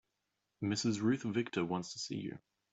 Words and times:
Mrs. 0.63 0.99
Ruth 0.99 1.21
Victor 1.21 1.63
wants 1.63 1.93
to 1.93 1.99
see 1.99 2.15
you. 2.17 2.39